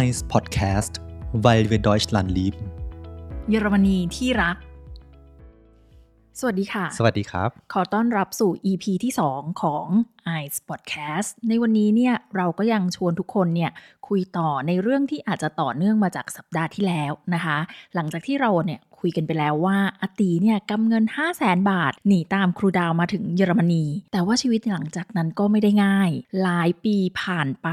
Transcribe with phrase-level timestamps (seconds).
[0.00, 0.92] Eins Podcast
[1.44, 2.66] weil wir Deutschland lieben
[3.50, 4.56] เยอรมนีที่รัก
[6.38, 9.86] สวัสดีค่ะ สวัสดีครับ ขอต้อนรับสู่ EP ที่ 2 ของ
[10.34, 13.70] Eyes Podcast ในวันนี้เนี่ยเราก็ยังชวนทุกคนเนี่ย
[14.08, 17.58] คุยต่อในเรื่องที่อาจจะต่อเนื่องมาจากสัปดาห์ที่แล้วนะคะ
[17.94, 26.10] หลังจากที่เราเนี่ยคุยกันไปแล้วว่าอาตีเนี่ยกำเงิน 5 0 0แสนบาท หนีตามครูดาวมาถึงเยอรมนี แต่ว่าชีวิตหลังจากนั้นก็ไม่ได้ง่าย
[26.42, 27.68] หลายปีผ่านไป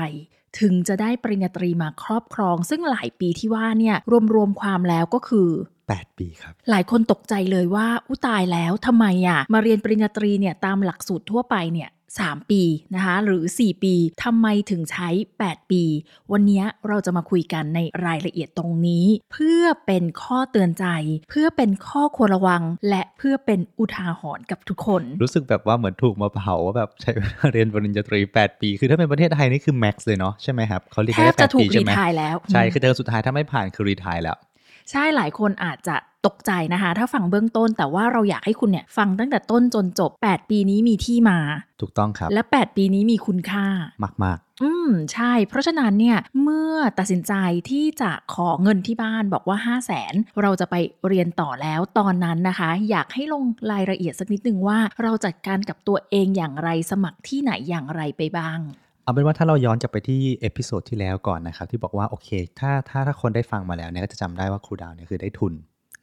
[0.60, 3.96] ถึงจะได้ปริญญาตรีมาครอบครอง ซึ่งหลายปีที่ว่าเนี่ย
[4.34, 5.50] รวมๆความแล้วก็คือ
[5.86, 12.62] 8 ปีครับ หลายคนตกใจเลยว่า อุยตายแล้วทำไมอะมาเรียนปริญญาตรีเนี่ยตามหลักสูตรทั่วไปเนี่ย 3 ปี
[12.96, 13.94] นะคะหรือ 4 ปี
[14.24, 15.10] ทำไมถึงใช้
[15.44, 15.84] 8 ปี
[16.32, 20.86] วันนี้เราจะมาคุยกันในรายละเอียดตรงนี้ เพื่อเป็นข้อเตือนใจ
[21.30, 34.38] เพื่อเป็นข้อควรระวัง และเพื่อเป็นอุทาหรณ์กับทุกคน รู้สึกแบบว่าเหมือนถูกมาเผาว่าแบบใช้เวลาเรียนปริญญาตรี 8 ปี คือถ้าเป็นประเทศไทยนี่คือแม็กซ์เลยเนาะใช่ไหมครับเขาเรียนแทกันบได้จะ8ถูปีกรีใช่ไหมทายแล้วใช่คือเจอสุดท้ายถ้าไม่ผ่านคือรีทายแล้ว
[34.92, 35.96] ใช่หลายคนอาจจะ
[36.28, 41.40] ตกใจนะคะ ถ้าฟังเบื้องต้น แต่ว่าเราอยากให้คุณเนี่ยฟังตั้งแต่ต้นจนจบ 8 ปีนี้มีที่มา
[41.82, 43.66] ถูกต้องครับ และ 8 ปีนี้มีคุณค่า
[44.26, 47.34] มากอืมใช่ เพราะฉะนั้นเนี่ยเมื่อตัดสินใจ
[47.70, 50.76] ที่จะขอเงินที่บ้านบอกว่า 5 0 0แสนเราจะไป
[51.08, 65.54] เรียนต่อแล้วตอนนั้นนะคะ อยากให้ลงรายละเอียดสักนิดนึงว่า เราจัดการกับตัวเองอย่างไรสมัครที่ไหนอย่างไรไปบ้างๆเอาเป็นว่าถ้าเราย้อนกลับไปที่ episode ที่แล้วก่อนนะครับที่บอกว่าโอเค ถ้าถ้าถ้าคนได้ฟังมาแล้วเนี่ยก็จะจำได้ว่าครูดาวเนี่ยคือได้ทุน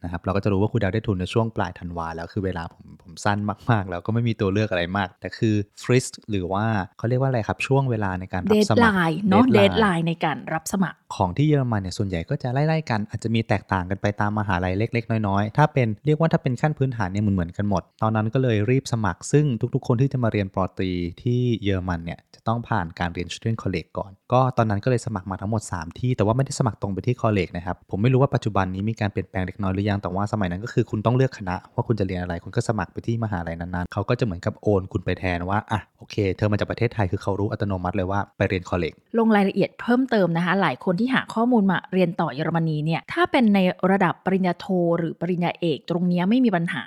[0.03, 3.39] นะครับเราก็จะรู้ว่าครูดาวได้ทุนในช่วงปลายธันวาแล้วคือเวลาผมผมสั้น
[3.71, 6.67] มากๆ แล้วก็ไม่มีตัวเลือกอะไรมาก แต่คือ Frist หรือว่า
[6.99, 20.91] เขาเรียกว่าอะไรครับ ช่วงเวลาในการเดรับทสไลมัครน์เนาะเดท deadline ไลน์ในการรับสมัคร ของที่เยอรมันเนี่ยส่วนใหญ่ก็จะไล่ๆกัน อาจจะมีแตกต่างกันไปตามมหาลัยเล็ก ๆ น้อยๆ ถ้าเป็นเรียกว่าถ้าเป็นขั้นพื้นฐานเนี่ยเหมือนๆกันหมด ตอนนั้นก็เลยรีบสมัคร ซึ่งทุกๆ คนที่จะมาเรียนปอตรี
[21.23, 43.59] ที่เยอรมันเนี่ยจะต้องผ่านการเรียน student college ก่อน ก็ตอนนั้นก็เลยสมัครมาทั้งหมด 3 ที่แต่ว่าไม่ได้สมัครตรงไปที่ college นะครับผมไม่รู้ว่าปัจจุบันนี้มีการเปลี่ยนแปลงเล็กน้อยหรือยังแต่ว่าสมัยนั้นก็คือคุณต้องเลือกคณะ ว่าคุณจะเรียนอะไรคุณก็สมัครไปที่มหาลัยนั้นๆเขาก็จะเหมือนกับโอนคุณไปแทนว่าอะโอเค เธอมาจากประเทศไทยคือเขารู้อัตโนมัติเลยว่าไปเรียนคอเลจลงรายละเอียดเพิ่มเติมนะคะ หลายคนที่หาข้อมูลมาเรียนต่อเยอรมนีเนี่ยถ้าเป็นใน
[43.91, 44.67] ระดับปริญญาโท
[44.99, 46.85] หรือปริญญาเอก ตรงนี้ไม่มีปัญหา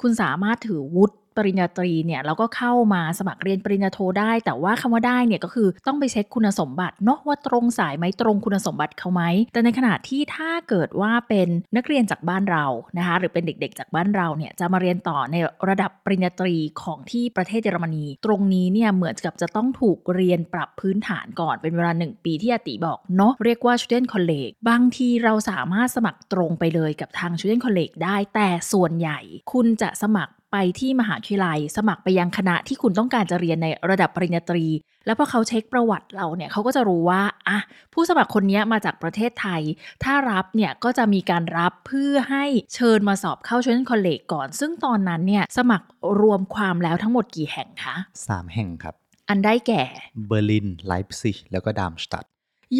[0.00, 9.22] คุณสามารถถือวุฒิ ปริญญาตรีเนี่ยแล้วก็เข้ามาสมัครเรียนปริญญาโทได้ แต่ว่าคำว่าได้เนี่ยก็คือต้องไปเช็คคุณสมบัติเนาะว่าตรงสายไหมตรงคุณสมบัติเขาไหม
[9.52, 12.64] แต่ในขณะที่ถ้าเกิดว่าเป็นนักเรียนจากบ้านเรา
[12.98, 15.36] นะคะหรือเป็นเด็กๆจากบ้านเราเนี่ยจะมาเรียนต่อใน
[15.68, 29.18] ระดับปริญญาตรีของที่ประเทศเยอรมนี ตรงนี้เนี่ยเหมือนกับจะต้องถูกเรียนปรับพื้นฐานก่อนเป็นเวลา 1 ปีที่อาติบอกเนาะเรียกว่า student college บางทีเราสามารถสมัครตรงไปเลยกับทาง student college ได้ แต่ส่วนใหญ่
[29.52, 34.66] คุณจะสมัคร ไปที่มหาวิทยาลัย สมัครไปยังคณะที่คุณต้องการจะเรียนในระดับปริญญาตรี
[35.06, 37.58] แล้วพอเขาเช็คประวัติเราเนี่ยเขาก็จะรู้ว่าอะ
[37.94, 39.62] ผู้สมัครคนนี้มาจากประเทศไทย
[40.04, 42.44] ถ้ารับเนี่ยก็จะมีการรับเพื่อให้
[42.74, 45.86] เชิญมาสอบเข้า Studienkolleg ก่อน ซึ่งตอนนั้นเนี่ยสมัคร
[46.20, 47.94] รวมความแล้วทั้งหมดกี่แห่งคะ
[48.26, 48.94] 3 แห่งครับ
[49.28, 49.82] อันได้แก่
[50.26, 52.24] เบอร์ลินไลป์ซิชแล้วก็ดามสตัด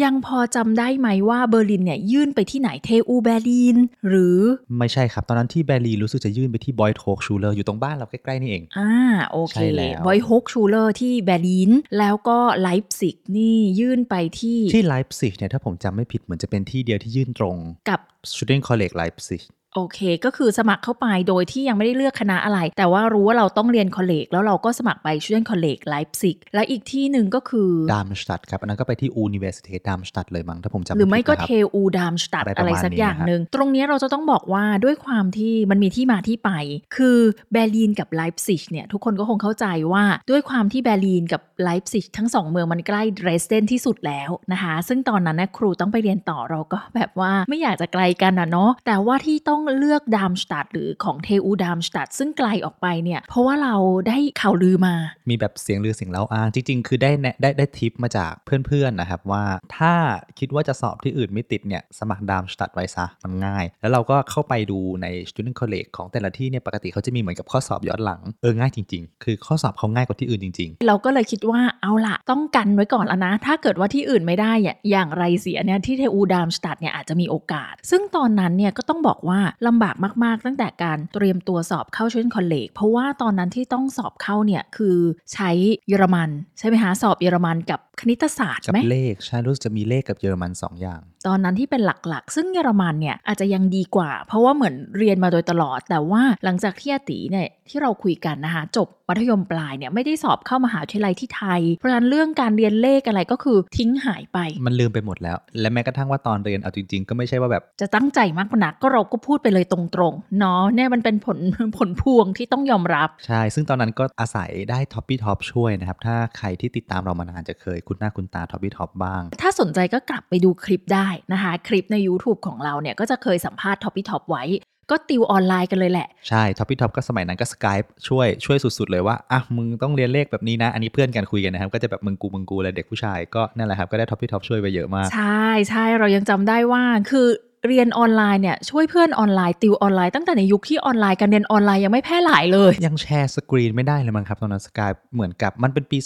[0.03, 3.77] ยังพอจำได้ไหมว่าเบอร์ลินเนี่ยยื่นไปที่ไหน TU เบอร์ลิน
[4.07, 4.39] หรือ
[4.77, 8.91] ไม่ใช่ครับ ตอนนั้นที่เบอร์ลินรู้สึกจะยื่นไปที่ Beuth Hochschule อยู่ตรงบ้านเราใกล้ๆนี่เอง อ่า
[9.31, 17.55] โอเคใช่แล้ว Beuthฮกชูเลอร์ที่เบอร์ลิน แล้วก็ไลป์ซิกนี่ยื่นไปที่ที่ไลป์ซิชเนี่ยถ้าผมจำไม่ผิดเหมือนจะเป็นที่เดียวที่ยื่นตรง
[17.89, 17.99] กับ
[18.31, 19.43] Studienkolleg Leipzig
[19.75, 36.51] โอเค ก็คือสมัครเข้าไปโดยที่ยังไม่ได้เลือกคณะอะไร แต่ว่ารู้ว่าเราต้องเรียน Kolleg แล้วเราก็สมัครไป Studienkolleg ไลฟ์ซิกและอีกที่หนึ่งก็คือดามสตัดครับ อันนั้นก็ไปที่ Universität Darmstadt เลยมั้งถ้าผมจำหรือไม่ก็ผิดนะครับ T U ดามสตัดอะไรประอะไรสักอย่างนี้นะครับหนึ่ง ตรงเนี้ยเราจะต้องบอกว่าด้วยความที่มันมีที่มาที่ไป
[36.95, 37.17] คือ
[37.51, 53.75] เบอร์ลินกับไลฟ์ซิชเนี่ยทุกคนก็คงเข้าใจว่าด้วยความที่เบอร์ลินกับไลฟ์ซิชทั้งสองเมืองมันใกล้เดรสเดนที่สุดแล้วนะคะซึ่งตอนนั้นนะครูต้องไปเรียนต่อเราก็แบบว่าไม่อยากจะไกลกันนะเนาะแต่ว่าที่ต้องเลือกดามสตัดหรือของ TU ดามสตัดซึ่งไกลออกไปเนี่ยเพราะว่าเรา
[54.07, 54.95] ได้ข่าวลือมา
[55.29, 59.43] มีแบบเสียงลือเสียงเล่าอ้างจริง ๆ คือได้แนะได้ได้ทิปมาจากเพื่อนๆนะครับว่า
[59.77, 59.93] ถ้า
[60.39, 84.97] คิดว่าจะสอบที่อื่นไม่ติดเนี่ยสมัครดามสตัดไว้ซะมันง่าย แล้วเราก็เข้าไปดูใน Student College ของแต่ละที่เนี่ยปกติเขาจะมีเหมือนกับข้อสอบย้อนหลังเออง่ายจริง ๆ คือข้อสอบเขาง่ายกว่าที่อื่นจริงเราก็เลยคิดว่าเอาละต้องกันไว้ก่อนแล้วนะ ถ้าเกิดว่าที่อื่นไม่ได้อะอย่างไรเสียเนี่ยที่เทอูดามสตัดเนี่ยอาจจะมีโอกาส ซึ่งตอนนั้นเนี่ยก็ต้องบอกว่าลำบากมาก ๆ ตั้งแต่การเตรียมตัวสอบเข้าช Student College เพราะว่าตอนนั้นที่ต้องสอบเข้าเนี่ยคือ
[85.33, 85.49] ใช้
[85.87, 86.29] เยอรมัน
[86.59, 109.79] ใช่ไหมคะสอบเยอรมันกับคณิตศาสตร์กับไหมเลขใช่รู้สึกจะมีเลขกับเยอรมันสองอย่าง ตอนนั้นที่เป็นหลักๆ ซึ่งเยอรมันเนี่ยอาจจะยังดีกว่า เพราะว่าเหมือนเรียนมาโดยตลอด แต่ว่าหลังจากที่อาติเนี่ยที่เราคุยกันนะคะจบมัธยมปลายเนี่ยไม่ได้สอบเข้ามหาวิทยาลัยที่ไทย เพราะฉะนั้นเรื่องการเรียนเลขอะไรก็คือทิ้งหายไป มันลืมไปหมดแล้ว และแม้กระทั่งว่าตอนเรียนเอาจริงๆ ก็ไม่ใช่ว่าแบบจะตั้งใจมากนักก็เราก็พูดไปเลยตร
[110.11, 111.37] งๆเนาะเนี่ยมันเป็นผล
[111.77, 124.45] ผลพวงที่ต้องยอมรับใช่ ซึ่งตอนนั้นก็อาศัยได้ท็อปปี้ท็อปช่วยนะครับถ้าใครที่ติดตามเรามานานจะเคยคุ้นหน้าคุ้นตาท็อปปี้ท็อปบ้าง ถ้าสนใจก็กลับไปดูคลิปได้นะคะ คลิปใน YouTube ของเราเนี่ยก็จะเคยสัมภาษณ์ท็อปปี้ท็อปไว้
[124.91, 127.77] ก็ติวออนไลน์กันเลยแหละ ใช่ท็อปปี้ท็อปก็สมัยนั้นก็ Skype
[128.07, 137.27] ช่วยช่วยสุดๆเลยว่าอะมึงต้องเรียนเลขแบบนี้นะ อันนี้เพื่อนกันคุยกันนะครับ ก็จะแบบมึงกูมึงกูเลยเด็กผู้ชายก็นั่นแหละครับก็ได้ท็อปปี้ท็อปช่วยไปเยอะมาก ใช่ใช่เรายังจำได้ว่าคือ
[137.67, 145.97] เรียนออนไลน์เนี่ยช่วยเพื่อนออนไลน์ติวออนไลน์ตั้งแต่ในยุคที่ออนไลน์การเรียนออนไลน์ยังไม่แพร่หลายเลย ยัง share screen ไม่ได้เลยมั้งครับตอนนั้น Skype เหมือนกับมันเป็นปี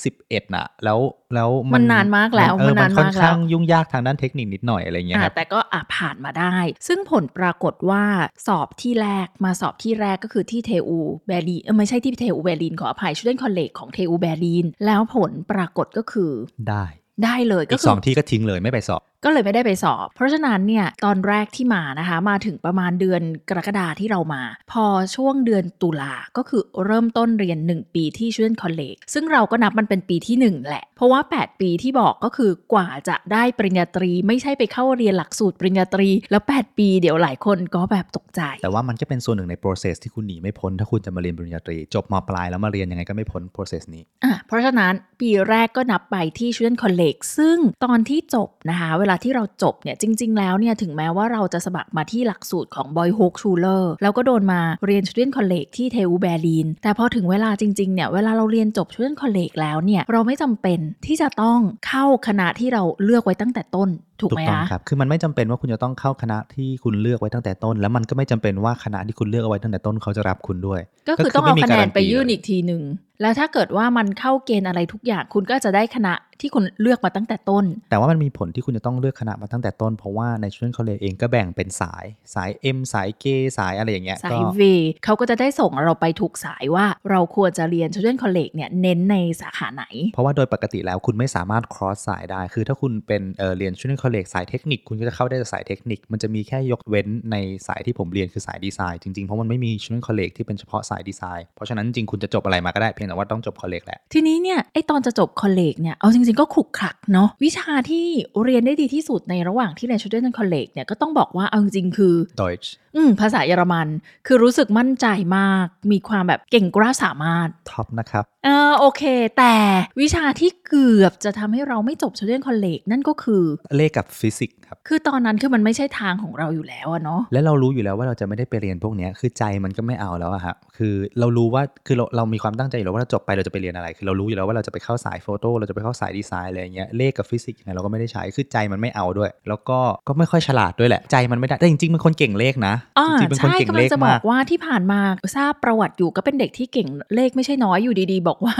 [0.00, 0.98] 2011น่ะ แล้ว
[1.34, 6.56] แล้วมันนานมากแล้วเออมันนานค่อนมากแล้วข้างยุ่งยากทางด้านเทคนิคนิดหน่อยอะไรอย่างเงี้ยอะครับแต่ก็อะผ่านมาได้
[6.88, 8.04] ซึ่งผลปรากฏว่า
[8.46, 16.32] สอบที่แรกมาสอบที่แรกก็คือที่ TU เบอร์ลินเออไม่ใช่ที่ TU เบอร์ลินขออภัย Studienkolleg ของ TU เบอร์ลินแล้วผลปรากฏก็คือ
[16.70, 16.84] ได้
[17.24, 24.42] ได้เลยก็อีกคืสองที่ก็ทิ้งเลยไม่ไปสอบก็เลยไม่ได้ไปสอบ เพราะฉะนั้นเนี่ยตอนแรกที่มานะคะมาถึงประมาณเดือนกรกฎาที่เรามา
[24.72, 24.84] พอ
[25.16, 41.76] ช่วงเดือนตุลาก็คือเริ่มต้นเรียน 1 ปีที่ชูเดนคอลเลจซึ่งเราก็นับมันเป็นปีที่ 1 แหละ เพราะว่า 8 ปีที่บอกก็คือกว่าจะได้ปริญญาตรี ไม่ใช่ไปเข้าเรียนหลักสูตรปริญญาตรี แล้ว 8 ปีเดี๋ยวหลายคนก็แบบตกใจ แต่ว่ามันก็เป็นส่วนหนึ่งใน process ที่คุณหนีไม่พ้น ถ้าคุณจะมาเรียนปริญญาตรี
[41.94, 55.98] จบมาปลายแล้วมาเรียนยังไงก็ไม่พ้น process นี้อะเพราะฉะนั้นปีแรกก็นับไปที่ Studienkolleg ซึ่งตอนที่จบนะคะเวลาที่เราจบเนี่ยจริง ๆ แล้วเนี่ยถึงแม้ว่าเราจะสมัครมาที่หลักสูตรของ Boy h o k Schuler แล้วก็โดนมาเรียน Studienkolleg ที่เท
[56.08, 63.88] u เบร์ลินแต่พอถึงเวลาจริง ๆ เนี่ยเวลาเราเรียนจบชุดเล่นคอนเล็กแล้วเนี่ยเราไม่จำเป็นที่จะต้องเข้าคณะที่เราเลือกไว้ตั้งแต่ต้น
[64.20, 72.82] ถูกถูไหมกต้องคะครับ คือมันไม่จำเป็นว่าคุณจะต้องเข้าคณะที่คุณเลือกไว้ตั้งแต่ต้น แล้วมันก็ไม่จำเป็นว่าคณะที่คุณเลือกเอาไว้ตั้งแต่ต้นเขาจะรับคุณด้วย ก็คือก็คือต้องเอาไม่มีคะแนนไปการันตียื่นเลยอีกทีหนึ่ง
[73.22, 82.04] แล้วถ้าเกิดว่ามันเข้าเกณฑ์อะไรทุกอย่าง คุณก็จะได้คณะที่คุณเลือกมาตั้งแต่ต้น แต่ว่ามันมีผลที่คุณจะต้องเลือกคณะมาตั้งแต่ต้น เพราะว่าใน student college เองก็แบ่งเป็นสาย
[82.34, 83.24] สาย M สาย K
[83.58, 84.62] สายอะไรอย่างเงี้ย สาก็ย V
[85.04, 93.72] เขาก็จะได้ส่งเราไปถูกสายว่าเราควรจะเรียน Student College เนี่ยเน้นในสาขาไหน เพราะว่าโดยปกติแล้วคุณไม่สามารถ cross สายได้ คือถ้าคุณเป็นเอ่อเรียน
[94.06, 97.36] student college สายเทคนิคคุณก็จะเข้าได้แต่สายเทคนิค มันจะมีแค่ยกเว้นใน
[97.66, 108.06] สายที่ผมเรียนคือสายดีไซน์จริงๆ เพราะมันไม่มี Studienkolleg ที่เป็นเฉพาะสายดีไซน์เพราะฉะนั้นจริงๆคุณจะจบอะไรมาก็ได้เพียงแต่ว่าต้องจบ Kolleg แหละทีนี้เนี่ยไอตอนจะจบ Kolleg เนี่ยเอาจริงๆก็ขลุกขลักเนาะวิชาที่
[108.44, 113.88] เรียนได้ดีที่สุดในระหว่างที่เรียน Studienkolleg เนี่ยก็ต้องบอกว่าเอาจริงๆคือ Deutsch อืมภาษาเยอรมัน
[114.26, 115.06] คือรู้สึกมั่นใจ
[115.36, 119.02] มาก มีความแบบเก่งกล้าสามารถท็อปนะครับเออโอเค
[119.38, 119.54] แต่
[120.00, 123.44] วิชาที่เกือบจะทำให้เราไม่จบ Studienkolleg นั่นก็คือ
[123.76, 139.78] เลขกับฟิสิกส์ครับคือตอนนั้นคือมันไม่ใช่ทางของเราอยู่แล้วอะเนาะและเรารู้อยู่แล้วว่าเราจะไม่ได้ไปเรียนพวกเนี้ยคือใจมันก็ไม่เอาแล้วอะฮะคือเรารู้ว่าคือเราเรามีความตั้งใจอยู่แล้วว่าเราจบไปเราจะไปเรียนอะไร คือเรารู้อยู่แล้วว่าเราจะไปเข้าสายโฟโต้เราจะไปเข้าสายดีไซน์อะไรอย่างเงี้ยเลขกับฟิสิกส์ยังไงเราก็ไม่ได้ใช้คือใจมันไม่เอาด้วย แล้วก็
[140.08, 145.00] ก็ไม่ค่อยฉลาดด้วยแหละใจมันไม่ได้แต่จริงๆเป็นคนเก่งเลขนะอ่าจริงๆเป็นคนใช่เก่งกำลัเลงขจะบมาอกกว่าที่ผ่านมา
[145.36, 148.54] ทราบประวัติอยู่ก็เป็นเด็กที่เก่งเลขไม่ใช่น้อยอยู่ดีๆ บอกว่า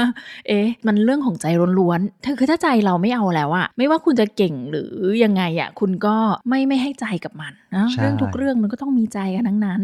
[0.49, 1.47] เอ๊ะ มันเรื่องของใจ
[1.79, 4.91] ล้วนๆถ้าคือถ้าใจเราไม่เอาแล้วอะไม่ว่าคุณจะเก่งหรือ
[5.25, 6.17] ยังไงอะคุณก็
[6.49, 9.81] ไม่ไม่ให้ใจกับมันนะใช่เรื่องทุกเรื่องมันก็ต้องมีใจกันทั้งนั้น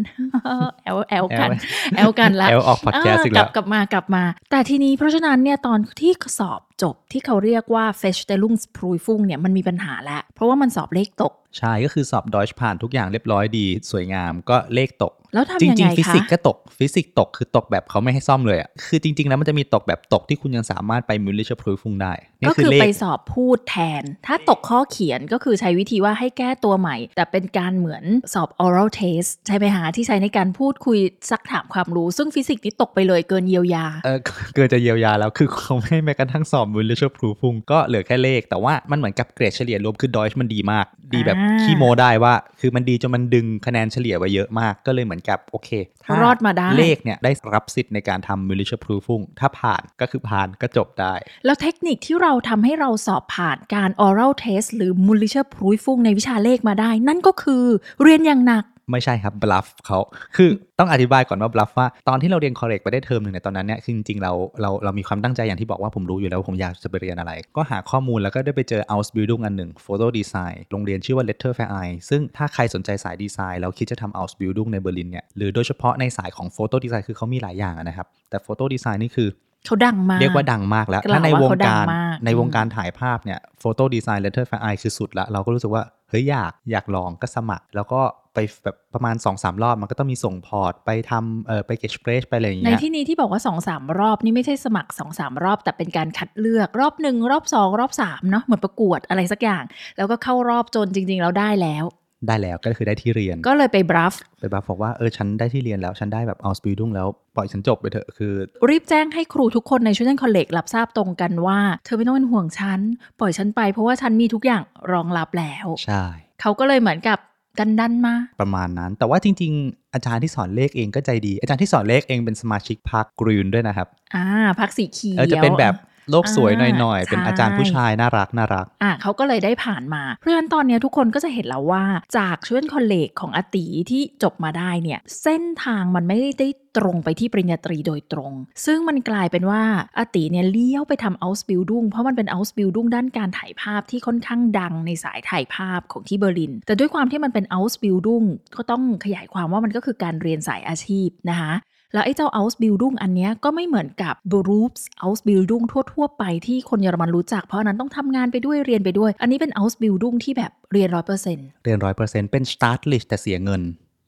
[0.85, 1.51] แอลแอลกัน
[1.97, 28.49] แอลกันละแอลออกพอดแคสต์อีกกแล้ลัวบกลับมากลับมา แต่ทีนี้เพราะฉะนั้นเนี่ยตอนที่สอบ จบที่เขาเรียกว่า Feststellungsprüfung เนี่ยมันมีปัญหาแล้ว เพราะว่ามันสอบเลขตก ใช่ก็คือสอบ Deutsch ผ่านทุกอย่างเรียบร้อยดี สวยงามก็เลขตก แล้วทำจยังริไงงๆฟิคะสิกส์ก็ตกฟิสิกส์ตกคือตกแบบเขาไม่ให้ซ่อมเลยอะคือจริงๆแล้วมันจะมีตกแบบตกที่คุณยังสามารถไป mündliche Prüfung ได้นี่ก็คือเลไปขสอบพูดแทน ถ้าตกข้อเขียนก็คือใช้วิธีว่าให้แก้ตัวใหม่ แต่เป็นการเหมือนสอบ
[28.65, 30.99] oral test ใช่ไหมคะที่ใช้ในการพูดคุย
[31.31, 34.19] ซักถามความรู้ ซึ่งฟิสิกส์นี่ตกไปเลยเกินเยียวยา เออ
[34.55, 45.71] เกินจะเยียวยาแล้วคือเขาไม่ให้แม้กระทั่งสอบ mündliche Prüfung ก็เหลือแค่เลข แต่ว่ามันเหมือนกับเกรดเฉลี่ยรวมคือ Deutsch มันดีมาก ดีแบบอ่าขี้โม้ได้ว่า คือมันดีจนมันดึงคะแนนเฉลี่ยไว้เยอะมากก็เลยเหมือนกับโอเค
[46.05, 51.15] ถ้ารอดมาได้เลขเนี่ยได้รับสิทธิ์ในการทำ mündliche Prüfung ถ้าผ่านก็คือผ่านก็จบได้
[51.45, 57.65] แล้วเทคนิคที่เราทำให้เราสอบผ่านการ oral test หรือ mündliche Prüfung ในวิชาเลขมาได้ นั่นก็คือ
[58.03, 59.99] เรียนอย่างหนัก ไม่ใช่ครับ bluff เขา
[60.37, 76.47] คือต้องอธิบายก่อนว่า bluff ว่าตอนที่เราเรียน Kolleg ไปได้เทอมหนึ่งในยตอนนั้นเนี่ยคือจริงๆเราเราเรามีความตั้งใจอย่างที่บอกว่าผมรู้อยู่แล้วว่าผมอยากจะไปเรียนอะไร ก็หาข้อมูลแล้วก็ได้ไปเจอ Ausbildung อันหนึ่ง Photo Design โรงเรียนชื่อว่า Lette Verein ซึ่งถ้าใครสนใจสายดีไซน์แล้วคิดจะทำ Ausbildung ในเบอร์ลินเนี่ยหรือโดยเฉพาะในสายของ
[76.57, 79.31] Photo Design คือเขามีหลายอย่างอะนะครับแต่ Photo Design นี่คือ
[79.67, 88.01] เขาดังมาก เรียกว่าดังมากแล้วกล่าวถ้าในวงว่าเขาดังการมากในวงอืมการถ่ายภาพเนี่ย Photo Design Lette Verein คือสุดละ เราก็รู้สึกว่า เฮ้ยอยากอยากลองก็สมัคร แล้วก็
[88.35, 99.65] ไปแบบประมาณ2-3รอบมันก็ต้องมีส่งพอร์ต ไปทำเออไป Gespräch ไปอะไรอย่างในเงี้ยที่นี้ที่บอกว่า2อสามรอบนี่ไม่ใช่สมัคร2อสามรอบ แต่เป็นการคัดเลือกรอบหนึ่งรอบสองรอบสามเนาะเหมือนประกวดอะไรสักอย่าง
[99.97, 101.87] แล้วก็เข้ารอบจนจริง ๆ แล้วได้แล้ว
[102.29, 108.33] ได้แล้วก็คือได้ที่เรียน ก็เลยไป bluffไปบัฟบอกว่าเออฉันได้ที่เรียนแล้วฉันได้แบบ Ausbildung แล้วปล่อยฉันจบไปเถอะคือ
[108.71, 112.81] รีบแจ้งให้ครูทุกคนใน Studienkolleg รับทราบตรงกันว่า เธอไม่ต้องเป็นห่วงฉัน
[113.21, 114.63] ปล่อยฉันไปเพราะว่าฉันมีทุกอย่าง
[114.93, 116.05] รองรับแล้ว ใช่
[116.41, 117.19] เขาก็เลยเหมือนกับ
[117.59, 124.27] กันดันมาประมาณนั้น แต่ว่าจริง ๆ อาจารย์ที่สอนเลขเองก็ใจดี อาจารย์ที่สอนเลขเองเป็นสมาชิกพรรคกรีนด้วยนะครับ อ่า
[124.61, 125.75] พรรคสีเขียวเออจะเป็นแบบ
[126.11, 131.85] โลกสวยหอ่าน่อยๆ เป็นใช่อาจารย์ผู้ชายน่ารักน่ารัก อะเขาก็เลยได้ผ่านมา เพราะฉะนั้นตอนเนี้ยทุกคนก็จะเห็นแล้วว่า
[132.17, 138.33] จาก Studienkolleg ของอาตีที่จบมาได้เนี่ย เส้นทางมันไม่ได้ตรงไปที่ปริญญาตรีโดยตรง
[138.67, 139.63] ซึ่งมันกลายเป็นว่า
[139.99, 151.53] อาตีเนี่ยเลี้ยวไปทำ Ausbildung เพราะมันเป็น Ausbildung ด้านการถ่ายภาพที่ค่อนข้างดังในสายถ่ายภาพของที่เบอร์ลิน แต่ด้วยความที่มันเป็น Ausbildung ก็ต้องขยายความว่ามันก็คือการเรียนสายอาชีพนะคะ
[151.95, 163.63] แล้วไอ้เจ้า Ausbildung อันเนี้ยก็ไม่เหมือนกับ Berufs Ausbildung ทั่ว ๆ ไปที่คนเยอรมันรู้จัก เพราะอันนั้นต้องทำงานไปด้วยเรียนไปด้วย อันนี้เป็น Ausbildung ที่แบบเรียนร้อยเปอร์เซ็นต์เรียนร้อยเปอร์เซ็นต์เป็น start list แต่เสียเงิน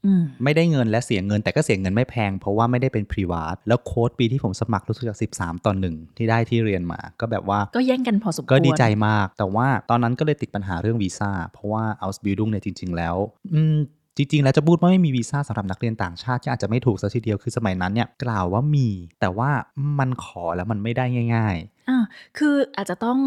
[0.06, 13.16] อืมไม่ได้เงินและเสียเงินแต่ก็เสียเงินไม่แพง เพราะว่าไม่ได้เป็น private แล้วโค้ดปีที่ผมสมัครรู้สึกจาก13 ต่อหนึ่งที่ได้ที่เรียนมา ก็แบบว่าก็แย่งกันพอสมควรก็ดีใจมาก แต่ว่าตอนนั้นก็เลยติดปัญหาเรื่องวีซ่าเพราะว่า Ausbildung เนี่ยจริง ๆ แล้ว
[13.54, 13.76] อืม
[14.16, 18.88] จริง ๆ แล้วจะพูดว่าไม่มีวีซ่าสำหรับนักเรียนต่างชาติก็อาจจะไม่ถูกซะทีเดียวคือสมัยนั้นเนี่ยกล่าวว่ามี
[19.20, 19.50] แต่ว่า
[19.98, 21.04] มันขอแล้วมันไม่ได้
[21.34, 21.56] ง่าย
[21.88, 21.98] อ่า
[22.38, 23.18] คืออาจจะต้อง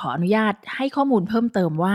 [0.00, 1.94] ขออนุญาตให้ข้อมูลเพิ่มเติมว่า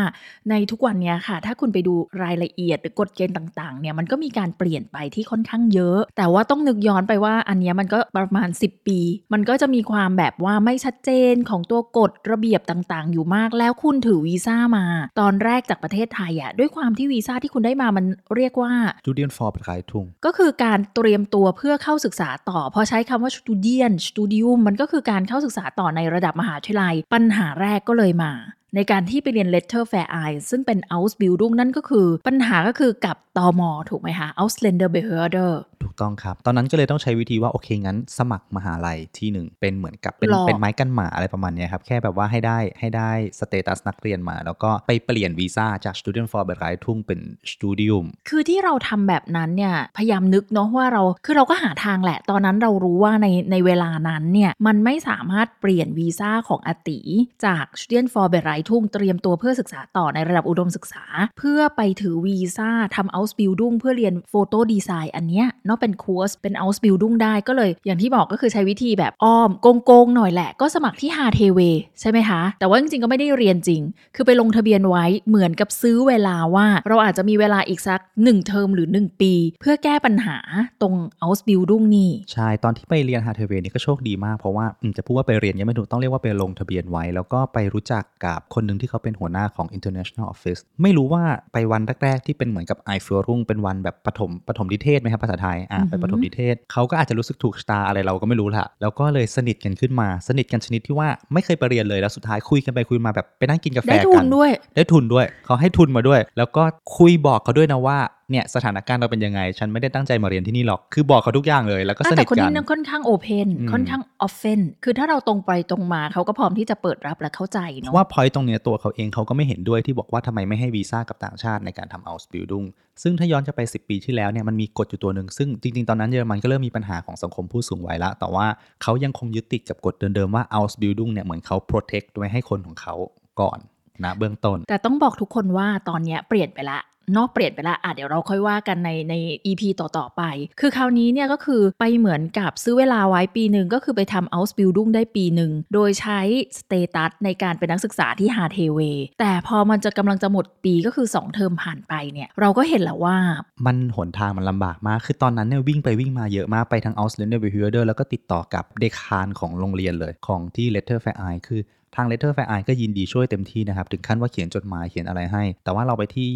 [0.49, 8.99] ในทุกวันเนี้ยค่ะ ถ้าคุณไปดูรายละเอียดหรือกฎเกณฑ์ต่างๆเนี่ยมันก็มีการเปลี่ยนไปที่ค่อนข้างเยอะ แต่ว่าต้องนึกย้อนไปว่าอันเนี้ยมันก็ประมาณ 10 ปี
[9.33, 14.85] มันก็จะมีความแบบว่าไม่ชัดเจนของตัวกฎระเบียบต่างๆ อยู่มากแล้วคุณถือวีซ่ามา
[15.19, 28.31] ตอนแรกจากประเทศไทยอะด้วยความที่วีซ่าที่คุณได้มามันเรียกว่าๆ Student for ประกายทุ่งก็คือการเตรียมตัวเพื่อเข้าศึกษาต่อพอใช้คำว่า studien studium มันก็คือการเข้าศึกษาต่อในระดับมหาวิทยาลัยปัญหาแรกก็เลยมา
[28.77, 35.47] ในการที่ไปเรียน letter fair i ซึ่งเป็น Ausbildung นั่นก็คือ ปัญหาก็คือกับตอมถูกไหมคะ Ausländer Behörde
[35.83, 47.19] ถูกต้องครับ ตอนนั้นก็เลยต้องใช้วิธีว่า โอเค งั้นสมัครมหาลัยที่หนึ่งเป็นเหมือนกับเป็นหลอกเป็นไม้กันหมาอะไรประมาณเนี้ยครับ แค่แบบว่าให้ได้ให้ได้สเตตัสนักเรียนมา แล้วก็ไปเปลี่ยนวีซ่าจาก Student for ประกายทุ่งเป็น
[47.51, 56.99] Studium คือที่เราทำแบบนั้นเนี่ยพยายามนึกเนาะว่าเราคือเราก็หาทางแหละ ตอนนั้นเรารู้ว่าในในเวลานั้นเนี่ยมันไม่สามารถเปลี่ยนวีซ่าของอาติ
[57.45, 61.03] จาก Student for b e r e i t u n g เตรียมตัวเพื่อศึกษาต่อในระดับอุดมศึกษา
[61.37, 69.49] เพื่อไปถือวีซ่าทำ Ausbildung เพื่อเรียน Photo Design อันเนี้ยเนาะเป็นคอร์สเป็น Ausbildung ได้ก็เลย อย่างที่บอกก็คือใช้วิธีแบบอ้อม
[69.85, 71.59] โกงๆหน่อยแหละ ก็สมัครที่ HTW
[71.99, 73.81] ใช่ไหมคะ แต่ว่าจริงๆก็ไม่ได้เรียนจริง
[74.15, 80.37] คือไปลงทะเบียนไว้เหมือนกับซื้อเวลาว่า เราอาจจะมีเวลาอีกสัก 1 เทอมหรือ 1 ปี เพื่อแก้ปัญหา
[80.81, 80.95] ตรง
[81.25, 91.23] Ausbildung นี่ใช่ตอนที่ไปเรียน HTW นี่ก็โชคดีมากเพราะว่าอืมจะพูดว่าไปเรียนยังไม่ถูกต้องเรียกว่าไปลงทะเบียนไว้ แล้วก็ไปรู้จักกับคนหนึ่งที่เขาเป็นหัวหน้าของ International Office ไม่รู้ว่า
[91.53, 106.63] ไปวันแรก ๆ ที่เป็นเหมือนกับ Einführung เป็นวันแบบปฐมปฐมนิเทศไหมครับภาษาไทยอ่าอือหือเป็นปฐมนิเทศเขาก็อาจจะรู้สึกถูกชะตาอะไรเราก็ไม่รู้ละแล้วก็เลยสนิทกันขึ้นมาสนิทกันชนิดที่ว่าไม่เคยไปเรียนเลยแล้วสุดท้ายคุยกันไปคุยมาแบบไปนั่งกินกาแฟได้กันทุนด้วย ได้ทุนด้วยเขาให้ทุนมาด้วย แล้วก็
[106.97, 107.99] คุยบอกเขาด้วยนะว่า
[108.31, 122.65] เนี่ยสถานการณ์เราเป็นยังไง ฉันไม่ได้ตั้งใจมาเรียนที่นี่หรอก คือบอกเขาทุกอย่างเลย แล้วก็สนิแต่ทคนกันี้นนั่นค่อนข้าง open อืมค่อนข้าง offen คือถ้าเราตรงไปตรงมาเขาก็พร้อมที่จะเปิดรับและเข้าใจเพเนาะราะว่าพอยต์ตรงเนี้ยตัวเขาเองเขาก็ไม่เห็นด้วยที่บอกว่าทำไมไม่ให้วีซ่ากับต่างชาติในการทำ Ausbildung
[123.03, 128.45] ซึ่งถ้าย้อนจะไป 10 ปีที่แล้วเนี่ยมันมีกฎอยู่ตัวหนึ่งซึ่งจริงๆ ตอนนั้นเยอรมันก็เริ่มมีปัญหาของสังคมผู้สูงวัยละ แต่ว่า
[128.83, 132.95] เขายังคงยึดติดกับกฎเดิมๆว่า Ausbildung เนี่ยเหมือนเขา protect ไว้ให้คนของเขา
[133.41, 133.59] ก่อน
[134.03, 139.13] นะเบื้องต้น แต่ต้องบอกทุกคนว่าตอนเนี้ยเปลี่ยนไปละเนอกเปลี่ยนไปละอะเดี๋ยวเราค่อยว่ากันในใน
[139.45, 140.21] EP ต่อๆไป
[140.59, 146.19] คือคราวนี้เนี่ยก็คือไปเหมือนกับซื้อเวลาไว้ปีหนึ่งก็คือไปทำ Ausbildung ได้ปีหนึ่ง โดยใช้
[146.59, 148.79] status ในการเป็นนักศึกษาที่ HTW
[149.19, 153.17] แต่พอมันจะกำลังจะหมดปีก็คือ 2 เทอมผ่านไปเนี่ยเราก็เห็นแล้วว่า
[153.65, 161.61] มันหนทางมันลำบากมาก คือตอนนั้นเนี่ยวิ่งไปวิ่งมาเยอะมากไปทั้ง Ausländerbehörde แล้วก็ติดต่อกับ Dekan ของโรงเรียนเลยของที่ Lette Verein คือ
[161.95, 166.29] ทาง Lette Verein ก็ยินดีช่วยเต็มที่นะครับถึงขั้นว่าเขียนจดหมายเขียนอะไรให้ แต่ว่าเราไปที่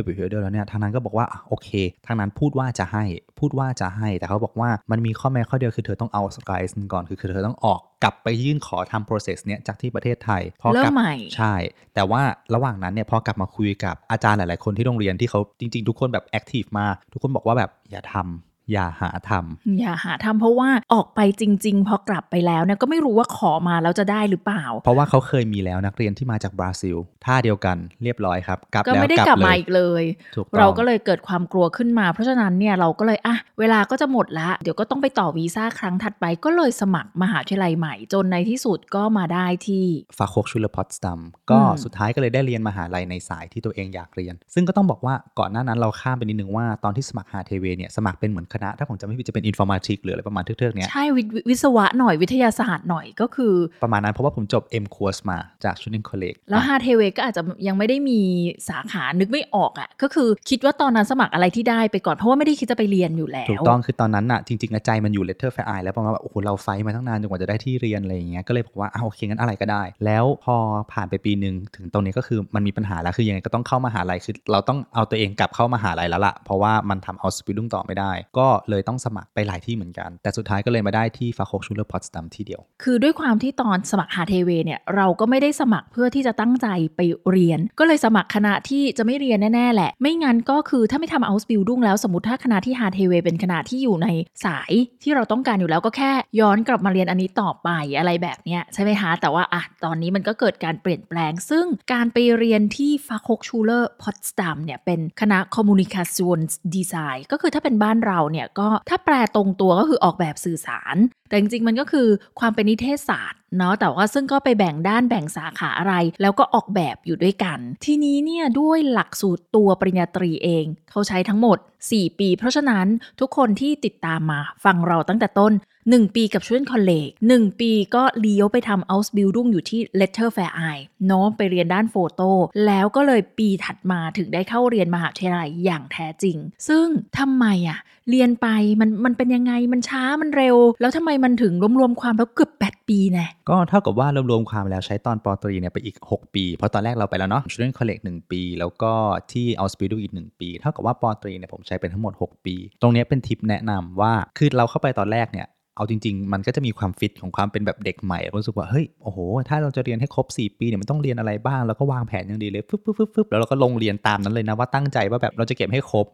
[0.00, 1.68] Ausländerbehörde แล้วเนี่ยทางนั้นก็บอกว่าโอเค
[2.06, 3.04] ทางนั้นพูดว่าจะให้
[3.38, 6.60] พูดว่าจะให้ แต่เขาบอกว่ามันมีข้อแม้ข้อเดียวคือเธอต้องเอาสกาย
[6.92, 11.54] ก่อนคือเธอต้องออกกลับไปยื่นขอทำ process เนี้ยจากที่ประเทศไทยพอกเริ่ลัมบใหม่ใช่
[11.94, 12.22] แต่ว่า
[12.54, 30.04] ระหว่างนั้นเนี่ยพอกลับมาคุยกับอาจารย์หลาย ๆ คนที่โรงเรียนที่เขาจริง ๆ ทุกคนแบบแอคทีฟมา ทุกคนบอกว่าแบบอย่าทำ อย่าหาทำอย่าหาทำเพราะว่าออกไปจริง ๆ พอกลับไปแล้วเนี่ยก็ไม่รู้ว่าขอมาแล้วจะได้หรือเปล่า เพราะว่าเขาเคยมีแล้วนักเรียนที่มาจากบราซิลท่าเดียวกันเรียบร้อยครับกลับก็แล้วไม่ได้กลับกลับเลมายอีกเลย
[30.36, 39.84] ถูกต้องเราก็เลยเกิดความกลัวขึ้นมา เพราะฉะนั้นเนี่ยเราก็เลยอะเวลาก็จะหมดละ เดี๋ยวก็ต้องไปต่อวีซ่าครั้งถัดไปก็เลยสมัครมหาวิทยาลัยใหม่จนในที่สุดก็มาได้ที่
[40.18, 58.20] Fachhochschule Potsdam ก็อืมสุดท้ายก็เลยได้เรียนมหาลัยในสายที่ตัวเองอยากเรียน ซึ่งก็ต้องบอกว่าก่อนหน้านั้นเราข้ามไปนิดนึงว่าตอนที่สมัคร HTW เนี่ยสมัครเป็นเหมือนคณะ ถ้าผมจำไม่ผิดจะเป็น Informatik หรืออะไรประมาณเทือกๆเนี้ยใช่วิวิศวะหน่อยวิทยาศาสตร์หน่อยก็คือ ประมาณนั้นเพราะว่าผมจบ M-Kurs มาจาก Studienkollegแล้ว HTW ก็อาจจะยังไม่ได้มี
[58.68, 70.54] สาขานึกไม่ออกอะ่ะก็คือคิดว่าตอนนั้นสมัครอะไรที่ได้ไปก่อนเพราะว่าไม่ได้คิดจะไปเรียนอยู่แล้วถูกต้องคือตอนนั้นน่ะจริงๆอะใจมันอยู่ Lette Verein แล้วประมาณว่าโอ้โหเรา fight มาตั้งนานจนกว่าจะได้ที่เรียนอะไรอย่างเงี้ยก็เลยบอกว่าอ้าวโอเคงั้นอะไรก็ได้ แล้วพอ
[70.92, 86.66] ผ่านไปปีหนึ่งถึงตรงนี้ก็คือมันมีปัญหาแล้วคือยังไงก็ต้องเข้ามหาลัยคือเราต้องเอาตัวเองกลับเข้ามหาลัยแล้วล่ะเพราะว่ามันทำ Ausbildung ต่อไม่ได้ก็ก็เลยต้องสมัครไปหลายที่เหมือนกัน แต่สุดท้ายก็เลยมาได้ที่ Fachhochschule Potsdam ที่เดียว คือด้วยความที่ตอนสมัคร HTW เนี่ยเราก็ไม่ได้สมัครเพื่อที่จะตั้งใจ
[86.96, 94.08] ไปเรียน ก็เลยสมัครคณะที่จะไม่เรียนแน่ๆแหละ ไม่งั้นก็คือถ้าไม่ทำ Ausbildung แล้วสมมติถ้าคณะที่ HTW เป็นคณะที่อยู่ใน
[94.44, 97.68] สายที่เราต้องการอยู่แล้วก็แค่ย้อนกลับมาเรียนอันนี้ต่อไป
[97.98, 106.40] อะไรแบบเนี้ยใช่ไหมคะแต่ว่าอะตอนนี้มันก็เกิดการเปลี่ยนแปลง ซึ่งการไปเรียนที่ Fachhochschule Potsdam เนี่ยเป็นคณะ Communication
[106.76, 110.96] Design ก็คือถ้าเป็นบ้านเราเนี่ยก็ถ้าแปลตรงตัวก็คือออกแบบสื่อสาร
[111.28, 112.08] แต่จริงๆมันก็คือ
[112.40, 121.58] ความเป็นนิเทศศาสตร์เนาะแต่ว่าซึ่งก็ไปแบ่งด้านแบ่งสาขาอะไร แล้วก็ออกแบบอยู่ด้วยกัน ทีนี้เนี่ยด้วยหลักสูตรตัวปริญญาตรีเอง เขาใช้ทั้งหมด
[121.88, 122.86] 4 ปี เพราะฉะนั้น
[123.20, 125.52] ทุกคนที่ติดตามมาฟังเราตั้งแต่ต้น
[125.90, 132.30] 1 ปีกับชุนคอลเลก1 ปีก็เลี้ยวไปทำ Ausbildung อยู่ที่ Letter Fair Eye เนาะไปเรียนด้านโฟโต้
[132.66, 136.36] แล้วก็เลยปีถัดมาถึงได้เข้าเรียนมหาวิทยาลัยอย่างแท้จริง
[136.68, 136.86] ซึ่ง
[137.18, 137.78] ทำไมอะ
[138.10, 138.48] เรียนไป
[138.80, 148.92] มันมันเป็นยังไงมันช้ามันเร็ว แล้วทำไมมันถึงรวมๆความแล้วเกือบ8 ปีแน่ก็เท่ากับว่ารวมๆความแล้วใช้ตอนปอตรีเนี่ยไปอีก 6 ปี เพราะตอนแรกเราไปแล้วเนาะ Student College 1 ปี แล้วก็
[149.32, 155.48] ที่ o u t s p i d u อีก 1 ปี เท่ากับว่าปอตรีเนี่ยผมใช้เป็นทั้งหมด 6 ปี ตรงนี้เป็นทิปแนะนำว่าคือเราเข้าไปตอนแรกเนี่ย
[155.76, 159.18] เอาจริง ๆ มันก็จะมีความฟิตของความเป็นแบบเด็กใหม่รู้สึกว่าเฮ้ยโอ้โห
[159.48, 166.06] ถ้าเราจะเรียนให้ครบ 4 ปีเนี่ยมันต้องเรียนอะไรบ้างแล้วก็วางแผนอย่างดีเลยฟึบฟึบฟึบฟึบแล้วเราก็ลงเรียนตามนั้นเลยนะว่าตั้งใจว่าแบบเราจะเก็บให้ครบ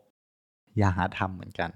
[0.79, 1.71] อย่าหาทำเหมือนกัน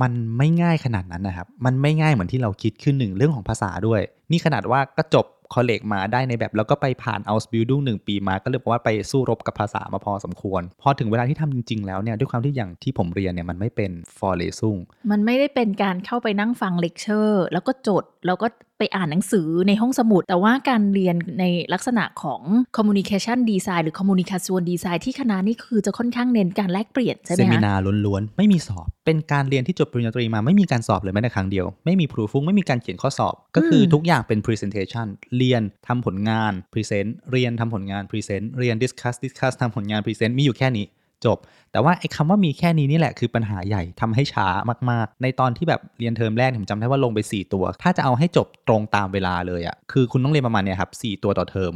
[0.00, 4.00] มันไม่ง่ายขนาดนั้นนะครับ มันไม่ง่ายเหมือนที่เราคิดขึ้นหนึ่งเรื่องของภาษาด้วย
[4.30, 14.76] นี่ขนาดว่าก็จบ คอลเลกมาได้ในแบบ แล้วก็ไปผ่านเอาสตูดิโอหนึ่งปีมา ก็เลยบอกว่าไปสู้รบกับภาษามาพอสมควร พอถึงเวลาที่ทำจริง ๆ แล้วเนี่ยด้วยความที่อย่างที่ผมเรียนเนี่ยมันไม่เป็นVorlesung
[15.10, 18.46] มันไม่ได้เป็นการเข้าไปนั่งฟังเลคเชอร์แล้วก็จดแล้วก็
[18.78, 22.42] ไปอ่านหนังสือในห้องสมุด แต่ว่าการเรียนในลักษณะของ
[22.76, 27.74] communication design หรือ Kommunikationsdesign ที่คณะนี่คือจะค่อนข้างเน้นการแลกเปลี่ยนใช่ไหมคะ Seminar
[28.06, 40.00] ล้วนๆ ไม่มีสอบ เป็นการเรียนที่จบปริญญาตรีมาไม่มีการสอบเลยแม้แต่ครั้งเดียว ไม่มี Prüfung ไม่มีการเขียนข้อสอบ ก็คือทุกอย่างเป็น presentation เรียนทำผลงาน present เรียนทำผลงาน present เรียน discuss discuss ทำผลงาน
[40.04, 40.86] present มีอยู่แค่นี้
[41.26, 41.38] จบ
[41.72, 44.46] แต่ว่าไอ้คำว่ามีแค่นี้นี่แหละคือปัญหาใหญ่ทำให้ช้า
[44.90, 51.72] มากๆ ในตอนที่แบบเรียนเทอมแรกผมจำได้ว่าลงไป 4 ตัว ถ้าจะเอาให้จบตรงตามเวลาเลยอะ่ะคือคุณต้องเรียนประมาณเนี่ยครับ4ตัวต่อเทอม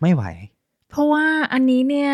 [0.00, 0.22] ไม่ไหว
[0.90, 2.10] เพราะว่าอันนี้เนี่ย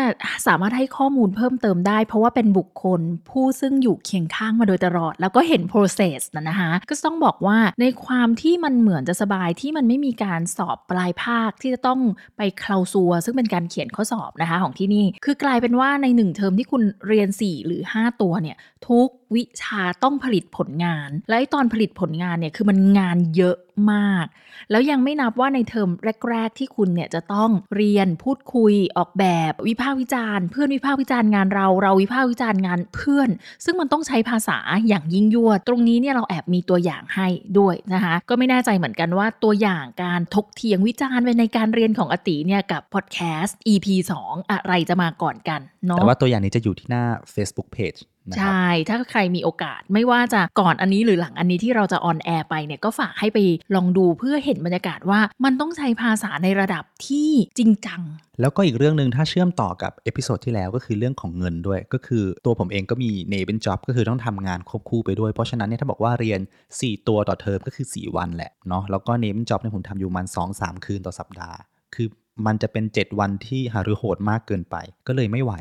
[0.47, 11.99] สามารถให้ข้อมูลเพิ่มเติมได้ เพราะว่าเป็นบุคคลผู้ซึ่งอยู่เคียงข้างมาโดยตลอด แล้วก็เห็น process นะนะคะ ก็ต้องบอกว่าในความที่มันเหมือนจะสบายที่มันไม่มีการสอบปลายภาคที่จะต้อง
[12.37, 18.57] ไปเคลาซัวซึ่งเป็นการเขียนข้อสอบนะคะของที่นี่ คือกลายเป็นว่าในหนึ่งเทอมที่คุณเรียน 4 หรือ 5 ตัวเนี่ย
[18.89, 23.57] ทุกวิชาต้องผลิตผลงาน และไอตอนผลิตผลงานเนี่ยคือมันงานเยอะ
[23.91, 24.25] มาก
[24.71, 25.89] แล้วยังไม่นับว่าในเทอม
[26.29, 33.29] แรก ๆ ที่คุณเนี่ยจะต้องเรียนพูดคุยออกแบบวิพากษ์วิจารณ์เพื่อนวิพากษ์วิจารณ์งานเราเราวิพากษ์วิจารณ์งานเพื่อน
[33.65, 37.27] ซึ่งมันต้องใช้ภาษาอย่างยิ่งยวด ตรงนี้เนี่ยเราแอบมีตัวอย่างให้
[37.59, 43.87] ด้วยนะคะก็ไม่แน่ใจเหมือนกันว่าตัวอย่างการถกเถียงวิจารณ์ในการเรียนของอติเนี่ยกับพอดแคสต์ EP
[44.23, 47.03] 2 อะไรจะมาก่อนกันเนาะแต่ว่าตัวอย่างนี้จะอยู่ที่หน้า
[47.35, 47.99] Facebook Page
[48.37, 53.37] ใช่ ถ้าใครมีโอกาสไม่ว่าจะก่อนอันนี้หรือหลังอันนี้ที่เราจะ on air ไปเนี่ยก็ฝากให้ไป
[53.75, 58.01] ลองดูเพื่อเห็นบรรยากาศว่ามันต้องใช้ภาษาในระดับที่จริงจัง
[58.41, 66.39] แล้วก็อีกเรื่องหนึ่งถ้าเชื่อมต่อกับ episode ที่แล้วก็คือเรื่องของเงินด้วย ก็คือตัวผมเองก็มี Nebenjob ก็คือต้องทำงานควบคู่ไปด้วย เพราะฉะนั้นเนี่ยถ้าบอกว่าเรียน
[66.73, 71.57] 4 ตัวต่อเทอมก็คือ 4 วันแหละเนาะแล้วก็เนเป็นจ็อบเนี่ยผมทำอยู่มัน2 3 คืนต่อสัปดาห์
[71.95, 72.07] คือ
[72.45, 74.75] มันจะเป็น 7 วันที่หารือโหดมากเกินไป
[75.07, 75.53] ก็เลยไม่ไหว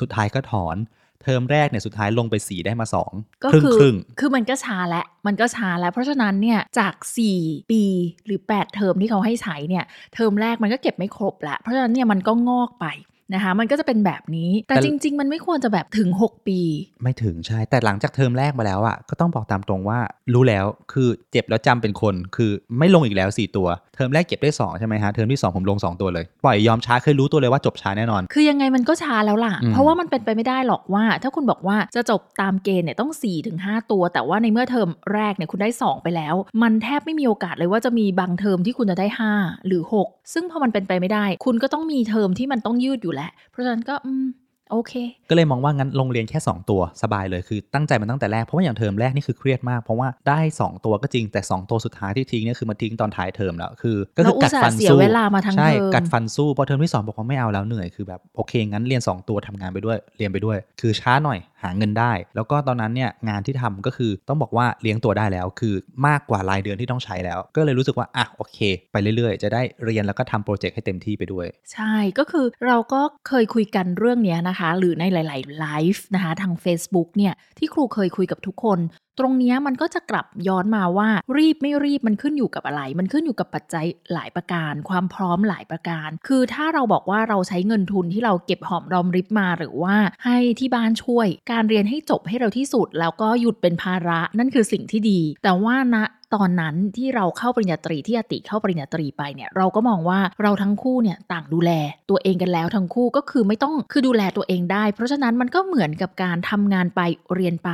[0.00, 0.76] สุดท้ายก็ถอน
[1.24, 6.94] เทอมแรกเนี่ยสุดท้ายลงไป 4 ได้มา 2 ก็ครึ่งคือครึ่งคือมันก็ช้าแล้วมันก็ช้าแล้ว เพราะฉะนั้นเนี่ยจาก
[7.32, 7.82] 4 ปี
[8.26, 12.86] หรือ 8 เทอมที่เขาให้ใช้เนี่ยเทอมแรกมันก็เก็บไม่ครบละเพราะฉะนั้นเนี่ยมันก็งอกไป
[13.34, 16.60] นะคะ มันก็จะเป็นแบบนี้แต่แต่จริง ๆ มันไม่ควรจะแบบถึง 6 ปี
[17.02, 19.98] ไม่ถึงใช่ แต่หลังจากเทอมแรกมาแล้วอะก็ต้องบอกตามตรงว่า
[20.32, 33.36] รู้แล้วคือเจ็บแล้วจำเป็นคน คือไม่ลงอีกแล้ว 4 ตัว เทอมแรกเก็บได้ 2 ใช่ไหมฮะ เทอมที่ 2 ผมลง 2 ตัวเลย ปล่อยยอมช้าเคยรู้ตัวเลยว่าจบช้าแน่นอน คือยังไงมันก็ช้าแล้วล่ะอืมเพราะว่ามันเป็นไปไม่ได้หรอกว่า ถ้าคุณบอกว่าจะจบตามเกณฑ์เนี่ยต้อง 4
[33.46, 44.26] ถึง 6 ตัว แต่ว่าในเมื่อเทอมแรกเนี่ยคุณได้ 2 ไปแล้ว มันแทบไม่มีโอกาสเลยว่าจะมีบางเทอมที่คุณจะได้ 5 หรือ 6 ซึ่งพอมันเป็นไปไม่ได้ คุณก็ต้องมีเทอมที่มันต้องยืดอยู่แหละเพราะฉะนั้นก็อืม
[44.74, 44.94] โอเค
[45.30, 62.12] ก็เลยมองว่างั้นลงเรียนแค่ 2 ตัวสบายเลยคือตั้งใจมันตั้งแต่แรก เพราะว่าอย่างเทอมแรกนี่คือเครียดมาก เพราะว่าได้ 2 ตัวก็จริงแต่ 2 ตัวสุดท้ายที่ทิ้งเนี่ยคือมาทิ้งตอนท้ายเทอมแล้วคือก็คือกัดฟันเราอุตส่าห์เสียสู้เวลามาทั้งใช่เทอมกัดฟันสู้พอเทอมที่ 2 บอกว่าไม่เอาแล้วเหนื่อยคือแบบโอเคงั้นเรียน 2 ตัวทำงานไปด้วยเรียนไปด้วย คือช้าหน่อย หาเงินได้
[62.36, 65.74] แล้วก็ตอนนั้นเนี่ยงานที่ทำก็คือต้องบอกว่าเลี้ยงตัวได้แล้ว คือ
[66.06, 68.58] มากกว่ารายเดือนที่ต้องใช้แล้ว ก็เลยรู้สึกว่าอะโอเค
[68.92, 78.78] ไปเรื่อยๆ จะได้เรียนแล้วก็ทำโปรเจกต์ให้เต็มที่ไปด้วย ใช่ก็คือเราก็เคยคุยกันเรื่องนี้นะคะ หรือในหลาย ๆ ไลฟ์นะคะทาง Facebook เนี่ยที่ครูเคยคุยกับทุกคน
[79.18, 95.96] ตรงนี้มันก็จะกลับย้อนมาว่ารีบไม่รีบมันขึ้นอยู่กับอะไร มันขึ้นอยู่กับปัจจัยหลายประการ ความพร้อมหลายประการ คือถ้าเราบอกว่าเราใช้เงินทุนที่เราเก็บหอมรอมริบมาหรือว่าให้ที่บ้านช่วย การเรียนให้จบให้เราที่สุด แล้วก็หยุดเป็นภาระนั่นคือสิ่งที่ดี แต่ว่าณ
[96.34, 101.70] ตอนนั้นที่เราเข้าปริญญาตรีที่อติเข้าปริญญาตรีไปเนี่ยเราก็มองว่าเราทั้งคู่เนี่ยต่างดูแล
[102.10, 107.00] ตัวเองกันแล้วทั้งคู่ก็คือไม่ต้องคือดูแลตัวเองได้ เพราะฉะนั้นมันก็เหมือนกับการทำงานไป
[107.34, 107.70] เรียนไป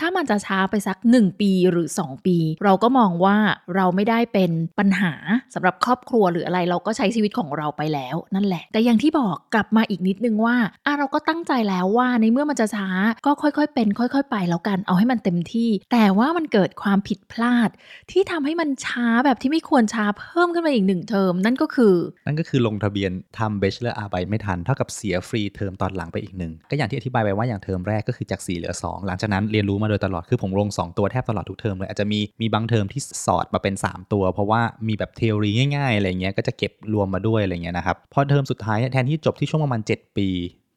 [0.00, 3.36] ถ้ามันจะช้าไปสัก 1 ปีหรือ 2 ปี เราก็มองว่า
[3.76, 5.12] เราไม่ได้เป็นปัญหา
[5.54, 12.88] สำหรับครอบครัวหรืออะไรเราก็ใช้ชีวิตของเราไปแล้วนั่นแหละ แต่อย่างที่บอกกลับมาอีกนิดนึงว่าอะเราก็ตั้งใจแล้วว่าในเมื่อมันจะช้า
[13.26, 17.68] ก็ค่อยๆ เป็น ค่อย ๆ ไปแล้วกันเอาให้มันเต็มที่ แต่ว่ามันเกิดความผิดพลาด
[18.10, 21.94] ที่ทำให้มันช้าแบบที่ไม่ควรช้าเพิ่มขึ้นมาอีกหนึ่งเทอม นั่นก็คือ
[22.26, 39.80] นั่นก็คือลงทะเบียนทำ Bachelorarbeit ไปไม่ทัน เท่ากับเสียฟรีเทอมตอนหลังไปอีกหนึ่งก็อย่างที่อธิบายไปว่าอย่างเทอมแรกก็คือจาก 4 เหลือ 2 หลังจากนั้นเรียนรู้มาโดยตลอดคือผมลง 2 ตัวแทบตลอดทุกเทอมเลยอาจจะมีมีบางเทอมที่สอดมาเป็น 3 ตัว เพราะว่ามีแบบ Theorie ง่ายๆอะไรเงี้ยก็จะเก็บรวมมาด้วยอะไรเงี้ยนะครับพอเทอมสุดท้ายเนี่ยแทนที่จบที่ช่วงประมาณ
[40.00, 40.28] 7 ปี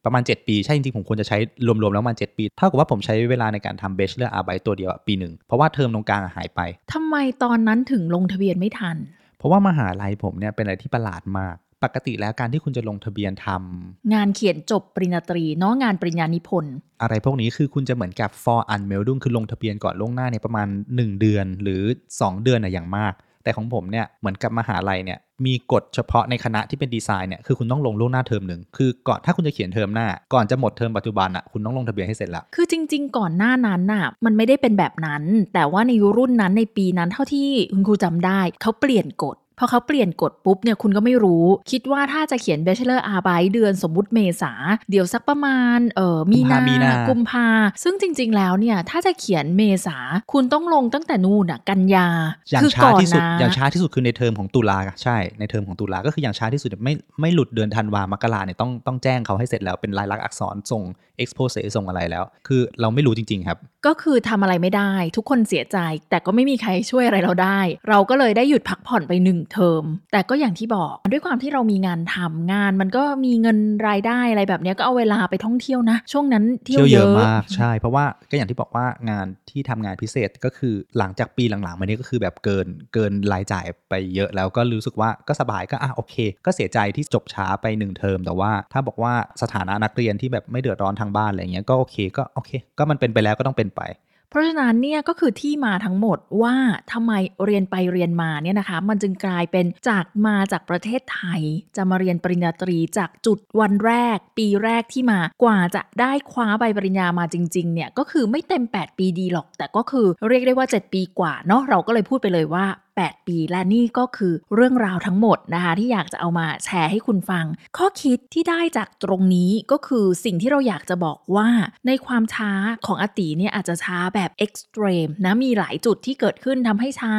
[0.05, 6.62] ประมาณ 7 ปี ใช่จริงๆ ผมควรจะใช้รวมๆ แล้วประมาณ 7 ปี เท่ากับว่าผมใช้เวลาในการทำ Bachelorarbeit ไปตัวเดียวอะปีหนึ่ง เพราะว่าเทอมตรงกลางอะหายไป
[6.93, 8.97] ทำไมตอนนั้นถึงลงทะเบียนไม่ทัน
[9.38, 21.81] เพราะว่ามหาลัยผมเนี่ยเป็นอะไรที่ประหลาดมาก ปกติแล้วการที่คุณจะลงทะเบียนทำงานเขียนจบปริญญาตรีเนาะงานปริญญานิพนธ์อะไรพวกนี้คือคุณจะเหมือนกับ for unmeldung คือลงทะเบียนก่อนล่วงหน้าเนี่ยประมาณ 1 เดือนหรือ
[22.13, 35.23] 2 เดือนอะอย่างมาก แต่ของผมเนี่ยเหมือนกับมหาลัยเนี่ยมีกฎเฉพาะในคณะที่เป็นดีไซน์เนี่ยคือคุณต้องลงล่วงหน้าเทอมหนึ่งคือก่อนถ้าคุณจะเขียนเทอมหน้า ก่อนจะหมดเทอมปัจจุบันอะคุณต้องลงทะเบียนให้เสร็จละคือจริง ๆ ก่อนหน้านั้นน่ะมันไม่ได้เป็นแบบนั้น
[35.54, 44.54] แต่ว่าในรุ่นนั้นในปีนั้นเท่าที่คุณครูจำได้เขาเปลี่ยนกฎ พอเขาเปลี่ยนกฎปุ๊บเนี่ยคุณก็ไม่รู้ คิดว่าถ้าจะเขียน Bachelor a r b i เดือนสมมุติเมษา
[44.89, 47.48] เดี๋ยวสักประมาณเออมีนามีนากุมภา
[47.84, 49.98] ซึ่งจริง ๆ แล้วเนี่ยถ้าจะเขียนเมษา
[50.34, 52.08] คุณต้องลงตั้งแต่นู่นอะกันยา
[52.50, 60.84] อย่างคือช้าก่อนที่สุดนะอย่างช้าที่สุดคือในเทอมของตุลาใช่ในเทอมของตุลาก็คืออย่างช้าที่สุดเนี่ยไม่ไม่หลุดเดือนธันวามกราเนี่ยต้องต้องแจ้งเขาให้เสร็จแล้วเป็นลายลักษณ์อักษรส่ง
[61.24, 65.78] expose ส่งอะไรแล้ว คือเราไม่รู้จริง ๆ ครับ ก็คือทำอะไรไม่ได้ ทุกคนเสียใจ
[66.10, 73.57] แต่ก็ไม่มีใครช่วยอะไรเราได้ เราก็เลยได้หยุดพักผ่อนไปหนึ่งเทอม แต่ก็อย่างที่บอกด้วยความที่เรามีงานทำงาน มันก็มีเงิน
[73.88, 93.81] รายได้อะไรแบบเนี้ยก็เอาเวลาไปท่องเที่ยวนะ ช่วงนั้นเที่ยวเยอะมากใช่ เพราะว่าก็อย่างที่บอกว่างานที่ทำงานพิเศษก็คือหลังจากปีหลังๆมานี้ก็คือแบบเกินเกินรายจ่ายไปเยอะแล้วก็รู้สึกว่าก็สบายก็อะโอเค ก็เสียใจที่จบช้าไปหนึ่งเทอมแต่ว่าถ้าบอกว่าสถานะนักเรียนที่แบบไม่เดือดร้อนทางบ้านอะไรเงี้ยก็โอเคก็โอเค ก็มันเป็นไปแล้วก็ต้องเป็นไป
[94.29, 96.55] เพราะฉะนั้นเนี่ยก็คือที่มาทั้งหมดว่า
[96.91, 97.13] ทำไม
[97.45, 101.41] เรียนไปเรียนมาเนี่ยนะคะ มันจึงกลายเป็นจากมาจากประเทศไทย
[101.75, 112.65] จะมาเรียนปริญญาตรีจากจุดวันแรก ปีแรกที่มากว่าจะได้คว้าใบปริญญามาจริงๆเนี่ยก็คือไม่เต็ม 8 ปีดีหรอก แต่ก็คือเรียกได้ว่า 7 ปีกว่าเนาะเราก็เลยพูดไปเลยว่า
[113.07, 117.45] 8 ปี และนี่ก็คือเรื่องราวทั้งหมดนะคะที่อยากจะเอามาแชร์ให้คุณฟัง
[117.77, 121.49] ข้อคิดที่ได้จากตรงนี้ก็คือสิ่งที่เราอยากจะบอกว่า
[121.88, 122.51] ในความช้า
[122.85, 127.13] ของอติเนี่ยอาจจะช้าแบบเอ็กซ์ตรีมนะมีหลายจุดที่เกิดขึ้นทำให้ช้า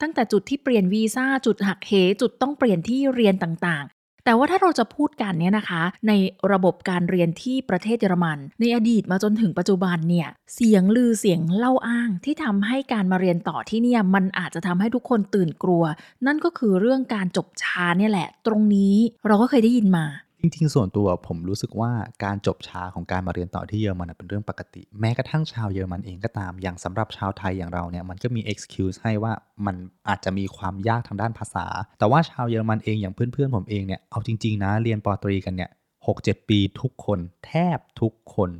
[0.00, 3.84] ตั้งแต่จุดที่เปลี่ยนวีซ่าจุดหักเหจุดต้องเปลี่ยนที่เรียนต่าง
[4.26, 6.12] แต่ว่าถ้าเราจะพูดกันเนี่ยนะคะ ใน
[6.52, 15.84] ระบบการเรียนที่ประเทศเยอรมัน ในอดีตมาจนถึงปัจจุบันเนี่ยเสียงลือเสียงเล่าอ้างที่ทำให้การมาเรียนต่อที่เนี่ยมันอาจจะทำให้ทุกคนตื่นกลัว
[16.26, 20.06] นั่นก็คือเรื่องการจบช้าเนี่ยแหละ ตรงนี้เราก็เคยได้ยินมา
[20.40, 21.92] จริงๆ ส่วนตัวผมรู้สึกว่า
[22.24, 29.32] การจบช้าของการมาเรียนต่อที่เยอรมันเป็นเรื่องปกติ แม้กระทั่งชาวเยอรมันเองก็ตามอย่างสำหรับชาวไทยอย่างเราเนี่ยมันก็มี excuse ให้ว่า
[29.66, 29.76] มัน
[30.08, 31.66] อาจจะมีความยากทางด้านภาษา
[31.98, 35.70] แต่ว่าชาวเยอรมันเองอย่างเพื่อนๆผมเองเนี่ยเอาจริงๆนะเรียนปอตรีกันเนี่ย
[36.06, 38.50] 6-7ปีทุกคนแทบทุกคน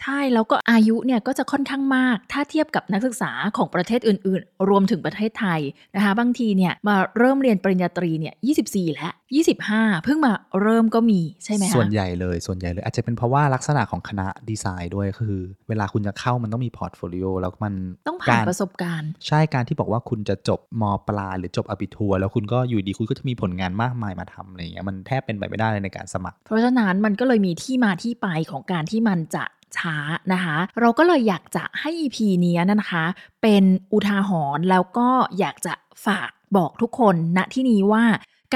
[0.00, 5.60] ใช่แล้วก็อายุเนี่ยก็จะค่อนข้างมาก ถ้าเทียบกับนักศึกษาของประเทศอื่น ๆ รวมถึงประเทศไทย
[5.96, 8.34] นะคะบางทีเนี่ยมาเริ่มเรียนปริญญาตรีเนี่ย
[8.64, 9.12] 24 แล้ว
[9.58, 10.32] 25 เพิ่งมา
[10.62, 17.74] เริ่มก็มีใช่ไหมคะส่วนใหญ่เลยส่วนใหญ่เลย อาจจะเป็นเพราะว่าลักษณะของคณะดีไซน์ด้วยคือ เวลาคุณจะเข้ามันต้องมี portfolio แล้วมัน
[18.08, 29.44] ต้องผ่านประสบการณ์ ใช่การที่บอกว่าคุณจะจบม.ปลายหรือจบ Abitur แล้วคุณก็อยู่ดีคุณก็จะมีผลงานมากมายมาทำอะไรอย่างเงี้ยมันแทบเป็นไปไม่ได้เลยในการสมัคร เพราะฉะนั้นมันก็เลยมีที่มาที่ไปของการที่มันจะ
[29.78, 29.96] ช้า
[30.32, 33.04] นะคะ เราก็เลยอยากจะให้ EP เนี้ยนะคะ
[33.42, 35.74] เป็นอุทาหรณ์แล้วก็อยากจะ
[36.06, 38.04] ฝากบอกทุกคนณที่นี้ว่า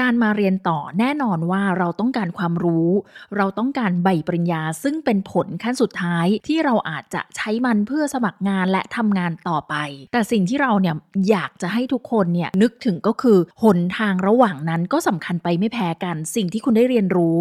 [0.01, 2.89] การมาเรียนต่อแน่นอนว่าเราต้องการความรู้
[3.37, 9.75] เราต้องการใบปริญญาซึ่งเป็นผลขั้นสุดท้ายที่เราอาจจะใช้มันเพื่อสมัครงานและทำงานต่อไป
[10.11, 10.95] แต่สิ่งที่เราเนี่ย
[11.29, 17.37] อยากจะให้ทุกคนเนี่ยนึกถึงก็คือหนทางระหว่างนั้นก็สำคัญไปไม่แพ้กัน สิ่งที่คุณได้เรียนรู้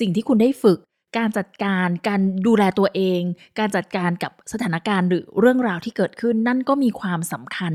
[0.00, 0.78] สิ่งที่คุณได้ฝึก
[1.18, 3.20] การจัดการการดูแลตัวเอง
[3.58, 7.72] การจัดการกับสถานการณ์หรือเรื่องราวที่เกิดขึ้นนั่นก็มีความสำคัญ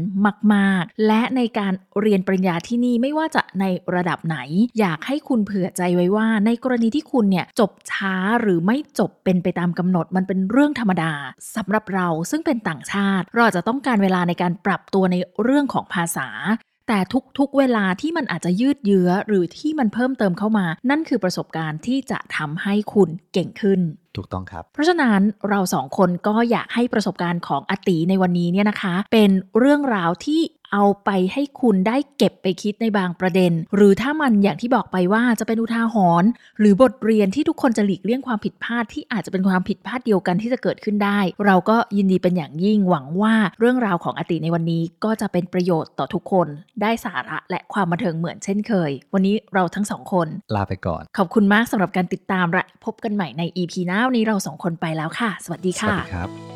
[0.54, 4.38] มากๆ และในการเรียนปริญญาที่นี่ไม่ว่าจะในระดับไหน
[4.80, 11.14] อยากให้คุณเผื่อใจไว้ว่า ในกรณีที่คุณเนี่ยจบช้าหรือไม่จบเป็นไปตามกำหนดมันเป็นเรื่องธรรมดา
[11.56, 16.28] สำหรับเราซึ่งเป็นต่างชาติ เราจะต้องการเวลาในการปรับตัวในเรื่องของภาษา
[16.94, 17.04] แต่
[17.40, 23.80] ทุกๆเวลาที่มันอาจจะยืดเยื้อหรือที่มันเพิ่มเติมเข้ามา นั่นคือประสบการณ์ที่จะทำให้คุณเก่งขึ้น
[24.16, 30.42] ถูกต้องครับ เพราะฉะนั้นเราสองคนก็อยากให้ประสบการณ์ของอาติในวันนี้เนี่ยนะคะ เป็นเรื่องราวที่
[30.74, 46.48] เอาไปให้คุณได้เก็บไปคิดในบางประเด็น หรือถ้ามันอย่างที่บอกไปว่าจะเป็นอุทาหรณ์หรือบทเรียนที่ทุกคนจะหลีกเลี่ยงความผิดพลาดที่อาจจะเป็นความผิดพลาดเดียวกันที่จะเกิดขึ้นได้ เราก็ยินดีเป็นอย่างยิ่งหวังว่าเรื่องราวของอาติในวันนี้ก็จะเป็นประโยชน์ต่อทุกคน
[46.82, 56.51] ได้สาระและความบันเทิงเหมือนเช่นเคย วันนี้เราทั้งสองคน ลาไปก่อน ขอบคุณมากสำหรับการติดตามและพบกันใหม่ใน EP หน้าวันนี้เราสองคนไปแล้วค่ะ สวัสดีสวัสค่ะดีครับ